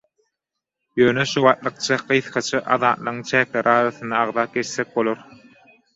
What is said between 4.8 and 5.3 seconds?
bolar.